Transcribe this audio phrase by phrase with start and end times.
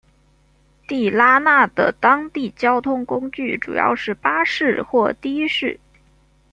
[0.87, 5.79] 地拉那的当地交通工具主要是巴士或的士。